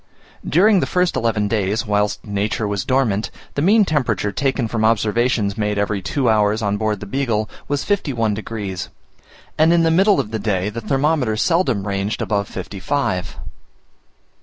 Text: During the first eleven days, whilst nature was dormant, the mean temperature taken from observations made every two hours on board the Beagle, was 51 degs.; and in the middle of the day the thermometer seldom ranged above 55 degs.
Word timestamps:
During 0.49 0.79
the 0.79 0.87
first 0.87 1.15
eleven 1.15 1.47
days, 1.47 1.85
whilst 1.85 2.25
nature 2.25 2.67
was 2.67 2.83
dormant, 2.85 3.29
the 3.53 3.61
mean 3.61 3.85
temperature 3.85 4.31
taken 4.31 4.67
from 4.67 4.83
observations 4.83 5.59
made 5.59 5.77
every 5.77 6.01
two 6.01 6.27
hours 6.27 6.63
on 6.63 6.75
board 6.77 7.01
the 7.01 7.05
Beagle, 7.05 7.47
was 7.67 7.83
51 7.83 8.33
degs.; 8.33 8.89
and 9.59 9.71
in 9.71 9.83
the 9.83 9.91
middle 9.91 10.19
of 10.19 10.31
the 10.31 10.39
day 10.39 10.69
the 10.69 10.81
thermometer 10.81 11.37
seldom 11.37 11.87
ranged 11.87 12.19
above 12.19 12.47
55 12.47 13.25
degs. 13.25 13.35